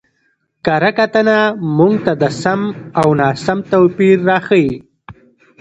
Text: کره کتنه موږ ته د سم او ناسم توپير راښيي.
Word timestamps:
کره 0.65 0.91
کتنه 0.97 1.37
موږ 1.77 1.93
ته 2.05 2.13
د 2.21 2.23
سم 2.41 2.61
او 2.99 3.07
ناسم 3.19 3.57
توپير 3.71 4.17
راښيي. 4.29 4.73